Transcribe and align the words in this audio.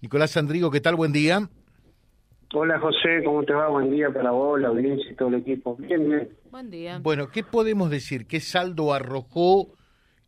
Nicolás 0.00 0.30
Sandrigo, 0.30 0.70
¿qué 0.70 0.80
tal? 0.80 0.96
Buen 0.96 1.12
día. 1.12 1.48
Hola 2.54 2.80
José, 2.80 3.22
¿cómo 3.22 3.44
te 3.44 3.52
va? 3.52 3.68
Buen 3.68 3.90
día 3.90 4.10
para 4.10 4.30
vos, 4.30 4.58
la 4.58 4.68
audiencia 4.68 5.12
y 5.12 5.14
todo 5.14 5.28
el 5.28 5.34
equipo. 5.36 5.76
Bien, 5.76 6.08
bien. 6.08 6.28
Buen 6.50 6.70
día. 6.70 6.98
Bueno, 7.00 7.28
¿qué 7.28 7.44
podemos 7.44 7.90
decir? 7.90 8.26
¿Qué 8.26 8.40
saldo 8.40 8.94
arrojó 8.94 9.74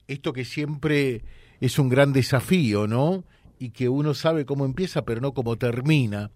esto 0.06 0.34
que 0.34 0.44
siempre 0.44 1.22
es 1.60 1.78
un 1.78 1.88
gran 1.88 2.12
desafío, 2.12 2.86
¿no? 2.86 3.24
Y 3.58 3.70
que 3.70 3.88
uno 3.88 4.12
sabe 4.12 4.44
cómo 4.44 4.66
empieza, 4.66 5.06
pero 5.06 5.22
no 5.22 5.32
cómo 5.32 5.56
termina. 5.56 6.30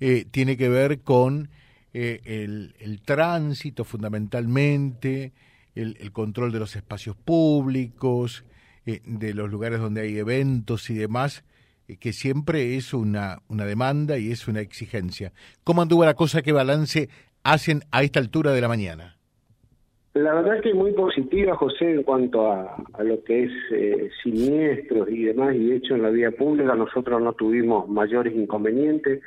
Eh, 0.00 0.24
tiene 0.28 0.56
que 0.56 0.68
ver 0.68 1.02
con 1.02 1.50
eh, 1.94 2.20
el, 2.24 3.00
tránsito 3.02 3.84
fundamentalmente, 3.84 5.32
el, 5.76 6.10
control 6.10 6.50
de 6.50 6.58
los 6.58 6.74
espacios 6.74 7.14
públicos, 7.16 8.44
eh, 8.86 9.00
de 9.04 9.34
los 9.34 9.50
lugares 9.50 9.78
donde 9.78 10.00
hay 10.00 10.18
eventos 10.18 10.90
y 10.90 10.94
demás 10.94 11.44
eh, 11.44 11.46
que 12.00 12.12
siempre 12.12 12.76
es 12.76 12.94
una, 12.94 13.38
una 13.48 13.64
demanda 13.64 14.18
y 14.18 14.30
es 14.30 14.48
una 14.48 14.60
exigencia. 14.60 15.32
¿Cómo 15.64 15.82
anduvo 15.82 16.04
la 16.04 16.14
cosa? 16.14 16.42
¿Qué 16.42 16.52
balance 16.52 17.08
hacen 17.42 17.80
a 17.90 18.02
esta 18.02 18.20
altura 18.20 18.52
de 18.52 18.60
la 18.60 18.68
mañana? 18.68 19.16
La 20.14 20.34
verdad 20.34 20.60
que 20.60 20.74
muy 20.74 20.92
positiva, 20.92 21.56
José, 21.56 21.90
en 21.90 22.02
cuanto 22.02 22.52
a, 22.52 22.76
lo 23.02 23.24
que 23.24 23.44
es 23.44 23.52
eh, 23.70 24.10
siniestros 24.22 25.08
y 25.08 25.24
demás, 25.24 25.54
y 25.54 25.70
de 25.70 25.76
hecho 25.76 25.94
en 25.94 26.02
la 26.02 26.10
vía 26.10 26.30
pública 26.30 26.74
nosotros 26.74 27.22
no 27.22 27.32
tuvimos 27.32 27.88
mayores 27.88 28.34
inconvenientes. 28.34 29.22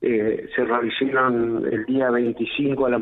Eh, 0.00 0.48
se 0.56 0.64
realizaron 0.64 1.64
el 1.70 1.84
día 1.84 2.10
25, 2.10 2.86
a 2.86 2.90
la, 2.90 3.00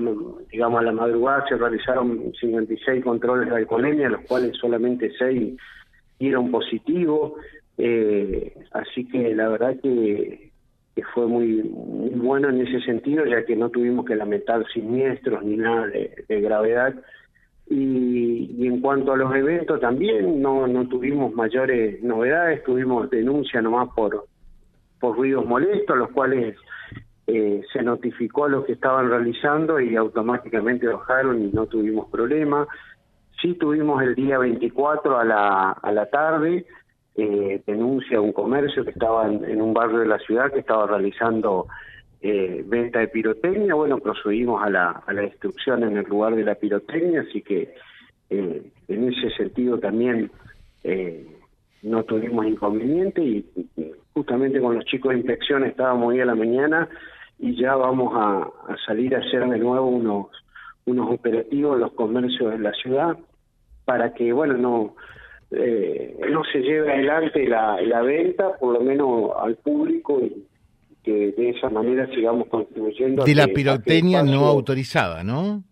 digamos 0.50 0.80
a 0.80 0.82
la 0.82 0.92
madrugada, 0.92 1.46
se 1.48 1.56
realizaron 1.56 2.32
56 2.38 3.02
controles 3.02 3.48
de 3.48 3.56
alcoholemia, 3.56 4.10
los 4.10 4.20
cuales 4.22 4.54
solamente 4.58 5.10
6 5.18 5.56
dieron 6.18 6.50
positivo. 6.50 7.36
Eh, 7.78 8.54
así 8.72 9.06
que 9.06 9.34
la 9.34 9.48
verdad 9.48 9.76
que, 9.82 10.50
fue 11.12 11.26
muy, 11.26 11.62
muy, 11.62 12.10
bueno 12.10 12.48
en 12.48 12.66
ese 12.66 12.80
sentido, 12.80 13.26
ya 13.26 13.44
que 13.44 13.54
no 13.54 13.68
tuvimos 13.68 14.06
que 14.06 14.16
lamentar 14.16 14.66
siniestros 14.72 15.44
ni 15.44 15.56
nada 15.56 15.86
de, 15.88 16.40
gravedad. 16.40 16.94
Y, 17.68 18.66
en 18.66 18.80
cuanto 18.80 19.12
a 19.12 19.16
los 19.16 19.34
eventos 19.34 19.80
también 19.80 20.40
no, 20.40 20.66
no 20.66 20.88
tuvimos 20.88 21.34
mayores 21.34 22.02
novedades, 22.02 22.62
tuvimos 22.64 23.10
denuncia 23.10 23.60
nomás 23.60 23.90
por, 23.94 24.26
por 25.00 25.16
ruidos 25.16 25.44
molestos, 25.44 25.98
los 25.98 26.10
cuales 26.12 26.56
eh, 27.26 27.62
se 27.72 27.82
notificó 27.82 28.44
a 28.44 28.48
los 28.48 28.64
que 28.64 28.72
estaban 28.72 29.10
realizando 29.10 29.80
y 29.80 29.96
automáticamente 29.96 30.86
bajaron 30.86 31.42
y 31.42 31.48
no 31.52 31.66
tuvimos 31.66 32.08
problema. 32.08 32.66
Sí 33.42 33.54
tuvimos 33.54 34.02
el 34.02 34.14
día 34.14 34.38
24 34.38 35.18
a 35.18 35.24
la, 35.24 35.72
a 35.72 35.92
la 35.92 36.06
tarde 36.06 36.64
eh, 37.18 37.62
denuncia 37.66 38.20
un 38.20 38.32
comercio 38.32 38.84
que 38.84 38.90
estaba 38.90 39.26
en, 39.26 39.62
un 39.62 39.72
barrio 39.72 40.00
de 40.00 40.06
la 40.06 40.18
ciudad 40.18 40.52
que 40.52 40.60
estaba 40.60 40.86
realizando 40.86 41.66
eh, 42.20 42.62
venta 42.66 42.98
de 42.98 43.08
pirotecnia. 43.08 43.74
Bueno, 43.74 43.98
procedimos 43.98 44.62
a 44.62 44.68
la, 44.68 45.02
a 45.06 45.14
destrucción 45.14 45.82
en 45.82 45.96
el 45.96 46.04
lugar 46.04 46.34
de 46.34 46.44
la 46.44 46.56
pirotecnia, 46.56 47.22
así 47.22 47.40
que 47.40 47.74
eh, 48.28 48.62
en 48.88 49.08
ese 49.08 49.30
sentido 49.30 49.78
también 49.78 50.30
no 51.82 52.04
tuvimos 52.04 52.46
inconveniente 52.46 53.20
y, 53.20 53.44
justamente 54.12 54.60
con 54.60 54.76
los 54.76 54.84
chicos 54.84 55.12
de 55.12 55.18
inspección 55.18 55.64
estábamos 55.64 56.08
hoy 56.08 56.20
a 56.20 56.26
la 56.26 56.34
mañana 56.34 56.88
y 57.38 57.56
ya 57.56 57.74
vamos 57.74 58.12
a, 58.14 58.48
a 58.72 58.76
salir 58.86 59.14
a 59.16 59.18
hacer 59.18 59.48
de 59.48 59.58
nuevo 59.58 59.88
unos 59.88 60.26
unos 60.84 61.10
operativos 61.10 61.74
en 61.74 61.80
los 61.80 61.92
comercios 61.92 62.52
de 62.52 62.58
la 62.60 62.72
ciudad 62.72 63.18
para 63.84 64.14
que 64.14 64.32
bueno 64.32 64.54
no 64.54 64.94
eh, 65.50 66.16
no 66.30 66.42
se 66.44 66.58
lleve 66.60 66.92
adelante 66.92 67.46
la, 67.46 67.80
la 67.82 68.02
venta, 68.02 68.56
por 68.58 68.74
lo 68.74 68.80
menos 68.80 69.30
al 69.38 69.56
público, 69.56 70.20
y 70.20 70.44
que 71.02 71.32
de 71.32 71.50
esa 71.50 71.70
manera 71.70 72.08
sigamos 72.12 72.48
contribuyendo. 72.48 73.24
De 73.24 73.34
la 73.34 73.46
pirotecnia 73.46 74.24
no 74.24 74.44
autorizada, 74.46 75.22
¿no? 75.22 75.62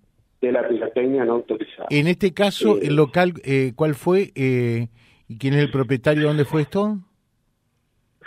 De 0.41 0.53
la 0.53 0.69
pirotecnia 0.69 1.25
no 1.25 1.33
autorizada. 1.35 1.89
En 1.91 2.07
este 2.07 2.33
caso, 2.33 2.79
el 2.79 2.93
eh, 2.93 2.93
local, 2.93 3.33
eh, 3.45 3.73
¿cuál 3.75 3.95
fue? 3.95 4.31
Eh, 4.37 4.89
¿Y 5.27 5.39
quién 5.39 5.55
es 5.55 5.61
el 5.61 5.71
propietario? 5.71 6.29
¿Dónde 6.29 6.45
fue 6.45 6.63
esto? 6.63 6.99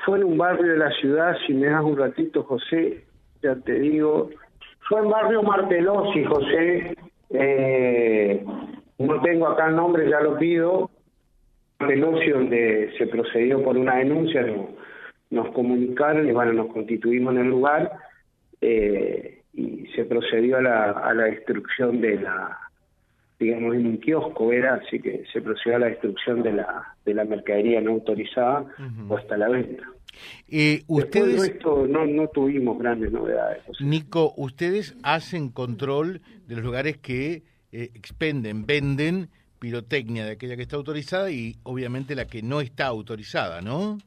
Fue 0.05 0.17
en 0.17 0.25
un 0.25 0.37
barrio 0.37 0.71
de 0.73 0.77
la 0.77 0.91
ciudad, 0.99 1.35
si 1.45 1.53
me 1.53 1.67
das 1.67 1.83
un 1.83 1.97
ratito, 1.97 2.43
José, 2.43 3.05
ya 3.41 3.55
te 3.55 3.79
digo. 3.79 4.29
Fue 4.89 4.99
en 4.99 5.09
barrio 5.09 5.43
Martelosi, 5.43 6.23
José. 6.25 6.97
Eh, 7.29 8.43
no 8.99 9.21
tengo 9.21 9.47
acá 9.47 9.67
el 9.67 9.75
nombre, 9.75 10.09
ya 10.09 10.19
lo 10.21 10.37
pido, 10.37 10.89
Pelosi, 11.77 12.29
donde 12.29 12.93
se 12.97 13.07
procedió 13.07 13.63
por 13.63 13.77
una 13.77 13.97
denuncia, 13.97 14.45
nos 15.29 15.51
comunicaron 15.51 16.27
y 16.27 16.31
bueno, 16.31 16.53
nos 16.53 16.73
constituimos 16.73 17.35
en 17.35 17.41
el 17.41 17.47
lugar 17.49 17.91
eh, 18.61 19.41
y 19.53 19.85
se 19.95 20.05
procedió 20.05 20.57
a 20.57 20.61
la, 20.61 20.91
a 20.91 21.13
la 21.13 21.25
destrucción 21.25 22.01
de 22.01 22.19
la, 22.19 22.57
digamos, 23.39 23.75
en 23.75 23.87
un 23.87 23.97
kiosco 23.97 24.51
era, 24.51 24.75
así 24.75 24.99
que 24.99 25.23
se 25.31 25.41
procedió 25.41 25.75
a 25.75 25.79
la 25.79 25.87
destrucción 25.87 26.41
de 26.41 26.53
la, 26.53 26.95
de 27.05 27.13
la 27.13 27.25
mercadería 27.25 27.81
no 27.81 27.91
autorizada 27.91 28.65
puesta 29.07 29.35
a 29.35 29.37
la 29.37 29.49
venta. 29.49 29.83
Eh, 30.49 30.83
ustedes 30.87 31.59
no, 31.63 32.05
no 32.05 32.27
tuvimos 32.29 32.79
grandes 32.79 33.11
novedades. 33.11 33.63
Nico, 33.79 34.33
ustedes 34.37 34.95
hacen 35.03 35.49
control 35.49 36.21
de 36.47 36.55
los 36.55 36.63
lugares 36.63 36.97
que 36.97 37.43
eh, 37.71 37.91
expenden, 37.93 38.65
venden 38.65 39.29
pirotecnia 39.59 40.25
de 40.25 40.31
aquella 40.31 40.55
que 40.55 40.63
está 40.63 40.75
autorizada 40.75 41.31
y 41.31 41.55
obviamente 41.63 42.15
la 42.15 42.25
que 42.25 42.41
no 42.41 42.61
está 42.61 42.87
autorizada, 42.87 43.61
¿no? 43.61 43.97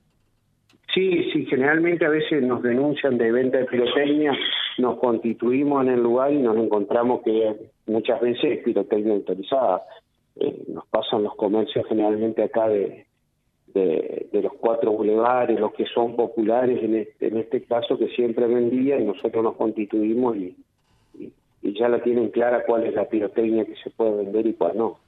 Sí, 0.94 1.30
sí, 1.32 1.46
generalmente 1.46 2.04
a 2.04 2.08
veces 2.08 2.42
nos 2.42 2.62
denuncian 2.62 3.16
de 3.16 3.30
venta 3.30 3.58
de 3.58 3.66
pirotecnia, 3.66 4.36
nos 4.78 4.98
constituimos 4.98 5.84
en 5.84 5.92
el 5.92 6.02
lugar 6.02 6.32
y 6.32 6.38
nos 6.38 6.56
encontramos 6.56 7.22
que 7.22 7.54
muchas 7.86 8.20
veces 8.20 8.58
es 8.58 8.64
pirotecnia 8.64 9.14
autorizada. 9.14 9.82
Eh, 10.36 10.64
nos 10.68 10.86
pasan 10.86 11.22
los 11.22 11.36
comercios 11.36 11.86
generalmente 11.86 12.42
acá 12.42 12.68
de, 12.68 13.06
de, 13.72 14.42
los 14.42 14.52
cuatro 14.54 14.92
bulevares, 14.92 15.60
los 15.60 15.72
que 15.74 15.84
son 15.86 16.16
populares 16.16 16.82
en 16.82 16.96
este, 16.96 17.28
en 17.28 17.36
este 17.36 17.62
caso 17.62 17.96
que 17.96 18.08
siempre 18.08 18.46
vendían 18.46 19.06
nosotros 19.06 19.44
nos 19.44 19.56
constituimos 19.56 20.36
y, 20.36 20.56
y 21.62 21.78
ya 21.78 21.88
la 21.88 22.02
tienen 22.02 22.30
clara 22.30 22.64
cuál 22.66 22.84
es 22.84 22.94
la 22.94 23.04
pirotecnia 23.04 23.64
que 23.64 23.76
se 23.76 23.90
puede 23.90 24.24
vender 24.24 24.46
y 24.46 24.54
cuál 24.54 24.76
no 24.76 24.98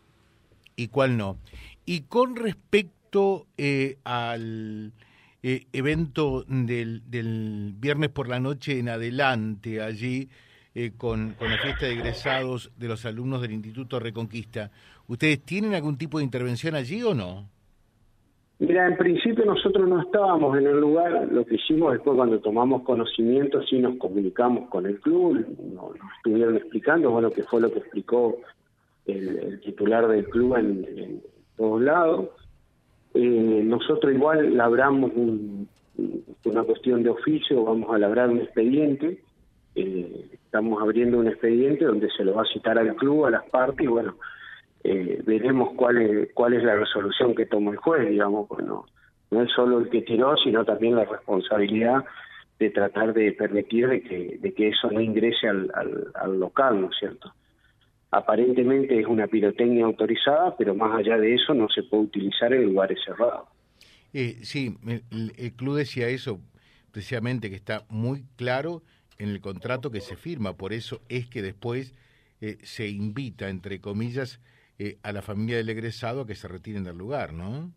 y 0.82 0.88
cuál 0.88 1.16
no. 1.16 1.38
Y 1.84 2.03
con 2.03 2.37
respecto 2.37 3.47
eh, 3.56 3.97
al 4.04 4.93
eh, 5.43 5.66
evento 5.72 6.44
del, 6.47 7.03
viernes 7.78 8.10
por 8.10 8.28
la 8.28 8.41
noche 8.41 8.78
en 8.78 8.88
adelante, 8.88 9.82
allí 9.82 10.28
eh, 10.75 10.92
con, 10.97 11.34
la 11.41 11.59
fiesta 11.59 11.87
de 11.87 11.92
egresados 11.92 12.71
de 12.76 12.88
los 12.88 13.04
alumnos 13.04 13.42
del 13.42 13.53
Instituto 13.53 13.98
Reconquista, 13.98 14.71
¿ustedes 15.09 15.42
tienen 15.42 15.75
algún 15.75 15.98
tipo 15.98 16.19
de 16.19 16.25
intervención 16.25 16.75
allí 16.75 17.03
o 17.03 17.15
no? 17.15 17.48
Mira, 18.60 18.87
en 18.87 18.97
principio 18.97 19.44
nosotros 19.44 19.88
no 19.88 20.00
estábamos 20.00 20.56
en 20.56 20.69
el 20.69 20.78
lugar, 20.78 21.26
lo 21.32 21.44
que 21.44 21.56
hicimos 21.56 21.94
después 21.94 22.16
cuando 22.16 22.38
tomamos 22.38 22.82
conocimiento, 22.82 23.60
sí 23.65 23.78
nos 23.81 23.97
comunicamos 23.97 24.69
con 24.69 24.87
el 24.87 25.00
club, 25.00 25.44
nos, 25.75 25.97
estuvieron 26.19 26.56
explicando, 26.56 27.10
bueno, 27.10 27.31
qué 27.31 27.42
fue 27.42 27.60
lo 27.60 27.72
que 27.72 27.81
explicó 27.81 28.38
el, 29.06 29.60
titular 29.60 30.08
del 30.08 30.24
club 30.28 30.56
en, 30.56 31.22
todos 31.56 31.82
lados. 31.82 32.28
Eh, 33.14 33.62
nosotros 33.64 34.12
igual 34.12 34.56
labramos 34.56 35.12
una 36.44 36.62
cuestión 36.62 37.02
de 37.02 37.10
oficio, 37.10 37.64
vamos 37.64 37.94
a 37.94 37.98
labrar 37.98 38.30
un 38.30 38.38
expediente, 38.38 39.22
eh, 39.74 40.30
estamos 40.32 40.82
abriendo 40.82 41.18
un 41.18 41.28
expediente 41.28 41.84
donde 41.84 42.10
se 42.10 42.24
lo 42.24 42.34
va 42.34 42.42
a 42.42 42.52
citar 42.52 42.78
al 42.78 42.94
club, 42.96 43.26
a 43.26 43.30
las 43.30 43.48
partes, 43.50 43.84
y 43.84 43.88
bueno, 43.88 44.16
eh, 44.84 45.22
veremos 45.24 45.74
cuál 45.76 45.98
es, 45.98 46.32
cuál 46.32 46.54
es 46.54 46.64
la 46.64 46.74
resolución 46.74 47.34
que 47.34 47.46
toma 47.46 47.72
el 47.72 47.76
juez, 47.76 48.08
digamos, 48.08 48.48
bueno, 48.48 48.86
no 49.30 49.42
es 49.42 49.50
solo 49.52 49.78
el 49.78 49.88
que 49.91 50.02
tiró, 50.02 50.36
sino 50.36 50.64
también 50.64 50.96
la 50.96 51.04
responsabilidad 51.04 52.04
de 52.59 52.71
tratar 52.71 53.12
de 53.12 53.32
permitir 53.32 53.88
de 53.88 54.03
que, 54.03 54.38
de 54.41 54.54
que 54.54 54.68
eso 54.68 54.91
no 54.91 55.00
ingrese 55.00 55.48
al, 55.48 55.71
al 56.15 56.38
local, 56.38 56.80
¿no 56.80 56.88
es 56.88 56.97
cierto? 56.98 57.32
Aparentemente 58.12 59.00
es 59.00 59.06
una 59.06 59.26
pirotecnia 59.26 59.86
autorizada, 59.86 60.54
pero 60.56 60.74
más 60.74 60.98
allá 60.98 61.16
de 61.16 61.34
eso 61.34 61.54
no 61.54 61.68
se 61.68 61.82
puede 61.82 62.04
utilizar 62.04 62.53
en 62.53 62.64
lugares 62.64 62.98
cerrados. 63.04 63.48
Eh, 64.12 64.36
sí, 64.42 64.76
el, 65.10 65.53
club 65.54 65.76
decía 65.76 66.09
eso 66.09 66.38
precisamente, 66.92 67.48
que 67.48 67.56
está 67.56 67.86
muy 67.88 68.24
claro 68.36 68.82
en 69.18 69.30
el 69.30 69.41
contrato 69.41 69.91
que 69.91 70.03
se 70.03 70.16
firma, 70.16 70.59
por 70.59 70.74
eso 70.74 71.00
es 71.09 71.26
que 71.26 71.41
después 71.41 71.94
eh, 72.42 72.59
se 72.62 72.86
invita, 72.88 73.48
entre 73.48 73.80
comillas, 73.80 74.41
eh, 74.78 74.98
a 75.03 75.12
la 75.12 75.22
familia 75.22 75.56
del 75.56 75.70
egresado 75.70 76.20
a 76.20 76.26
que 76.26 76.34
se 76.34 76.48
retiren 76.48 76.84
del 76.84 76.98
lugar, 76.98 77.32
¿no? 77.32 77.72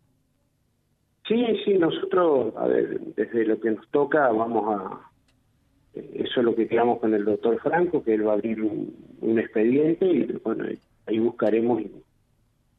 Sí, 1.26 1.42
sí, 1.64 1.78
nosotros, 1.78 2.54
a 2.56 2.66
ver, 2.66 3.00
desde 3.16 3.46
lo 3.46 3.58
que 3.58 3.70
nos 3.70 3.88
toca 3.88 4.28
vamos 4.28 4.64
a, 4.68 5.10
eso 6.14 6.40
es 6.40 6.44
lo 6.44 6.54
que 6.54 6.68
quedamos 6.68 7.00
con 7.00 7.14
el 7.14 7.24
doctor 7.24 7.58
Franco, 7.60 8.02
que 8.02 8.14
él 8.14 8.26
va 8.26 8.32
a 8.32 8.34
abrir 8.34 8.62
un, 8.62 9.38
expediente 9.38 10.06
y 10.06 10.24
bueno, 10.44 10.64
ahí 11.06 11.18
buscaremos 11.18 11.82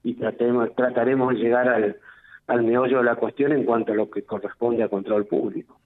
y, 0.04 0.14
tratemos, 0.14 0.74
trataremos 0.76 1.34
de 1.34 1.40
llegar 1.40 1.68
al, 1.68 1.98
al 2.48 2.64
meollo 2.64 3.00
de 3.00 3.04
la 3.04 3.16
cuestión 3.16 3.52
en 3.52 3.64
cuanto 3.64 3.92
a 3.92 3.96
lo 3.96 4.10
que 4.10 4.24
corresponde 4.24 4.84
a 4.84 4.90
control 4.90 5.26
público. 5.26 5.80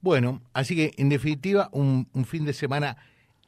Bueno, 0.00 0.40
así 0.52 0.76
que 0.76 0.92
en 0.96 1.08
definitiva 1.08 1.68
un, 1.72 2.08
un 2.14 2.24
fin 2.24 2.44
de 2.44 2.52
semana 2.52 2.96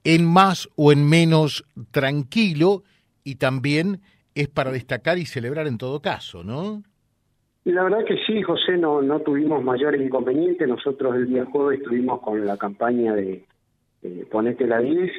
en 0.05 0.25
más 0.25 0.69
o 0.77 0.93
en 0.93 1.09
menos 1.09 1.65
tranquilo 1.91 2.83
y 3.25 3.37
también 3.37 4.01
es 4.35 4.49
para 4.49 4.73
destacar 4.73 5.19
y 5.19 5.27
celebrar 5.27 5.67
en 5.67 5.79
todo 5.79 6.01
caso, 6.01 6.45
¿no? 6.45 6.83
La 7.65 7.85
verdad 7.85 8.05
que 8.05 8.17
sí, 8.27 8.43
José, 8.43 8.79
no, 8.79 9.03
no 9.03 9.21
tuvimos 9.21 9.63
mayores 9.63 10.01
inconvenientes. 10.01 10.67
Nosotros 10.67 11.15
el 11.17 11.27
día 11.27 11.45
jueves 11.45 11.81
estuvimos 11.81 12.21
con 12.21 12.45
la 12.47 12.57
campaña 12.57 13.15
de 13.15 13.45
Ponete 14.31 14.67
la 14.67 14.79
10 14.79 15.11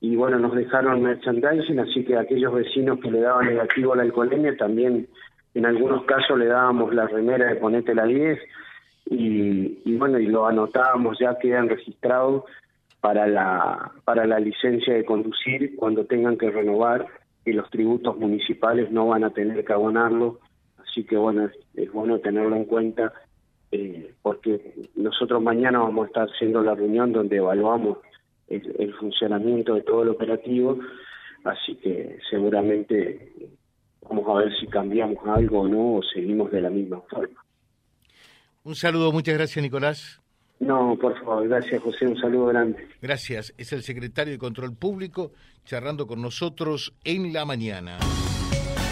y 0.00 0.16
bueno, 0.16 0.38
nos 0.38 0.54
dejaron 0.54 1.02
merchandising, 1.02 1.80
así 1.80 2.04
que 2.04 2.16
aquellos 2.16 2.54
vecinos 2.54 3.00
que 3.00 3.10
le 3.10 3.20
daban 3.20 3.46
negativo 3.46 3.92
a 3.92 3.96
la 3.96 4.02
alcoholemia 4.02 4.56
también 4.56 5.08
en 5.54 5.66
algunos 5.66 6.04
casos 6.04 6.38
le 6.38 6.46
dábamos 6.46 6.94
la 6.94 7.06
remera 7.06 7.48
de 7.48 7.56
Ponete 7.56 7.94
la 7.94 8.04
10 8.04 8.38
y, 9.06 9.78
y 9.84 9.96
bueno, 9.96 10.18
y 10.18 10.26
lo 10.26 10.46
anotábamos, 10.46 11.18
ya 11.18 11.38
quedan 11.38 11.68
registrados 11.68 12.44
para 13.00 13.26
la, 13.26 13.92
para 14.04 14.26
la 14.26 14.38
licencia 14.38 14.94
de 14.94 15.04
conducir 15.04 15.74
cuando 15.76 16.04
tengan 16.04 16.38
que 16.38 16.50
renovar 16.50 17.06
y 17.44 17.52
los 17.52 17.68
tributos 17.70 18.16
municipales 18.18 18.90
no 18.90 19.08
van 19.08 19.24
a 19.24 19.30
tener 19.30 19.64
que 19.64 19.72
abonarlo 19.72 20.38
Así 20.94 21.02
que 21.02 21.16
bueno, 21.16 21.50
es, 21.74 21.92
bueno 21.92 22.20
tenerlo 22.20 22.54
en 22.54 22.66
cuenta 22.66 23.12
eh, 23.72 24.14
porque 24.22 24.86
nosotros 24.94 25.42
mañana 25.42 25.80
vamos 25.80 26.04
a 26.04 26.06
estar 26.06 26.28
haciendo 26.28 26.62
la 26.62 26.76
reunión 26.76 27.10
donde 27.10 27.38
evaluamos 27.38 27.98
el, 28.46 28.94
funcionamiento 28.94 29.74
de 29.74 29.80
todo 29.80 30.04
el 30.04 30.10
operativo, 30.10 30.78
así 31.42 31.74
que 31.76 32.20
seguramente 32.30 33.32
vamos 34.02 34.24
a 34.28 34.44
ver 34.44 34.56
si 34.60 34.68
cambiamos 34.68 35.18
algo 35.26 35.62
o 35.62 35.68
no 35.68 35.94
o 35.96 36.02
seguimos 36.02 36.52
de 36.52 36.60
la 36.60 36.70
misma 36.70 37.00
forma. 37.10 37.44
Un 38.62 38.76
saludo, 38.76 39.10
muchas 39.10 39.34
gracias 39.34 39.64
Nicolás. 39.64 40.20
No, 40.60 40.96
por 41.00 41.18
favor, 41.18 41.48
gracias 41.48 41.82
José, 41.82 42.06
un 42.06 42.16
saludo 42.18 42.46
grande. 42.46 42.86
Gracias, 43.02 43.52
es 43.58 43.72
el 43.72 43.82
secretario 43.82 44.32
de 44.32 44.38
Control 44.38 44.76
Público 44.76 45.32
charlando 45.64 46.06
con 46.06 46.22
nosotros 46.22 46.94
en 47.02 47.32
la 47.32 47.44
mañana 47.44 47.98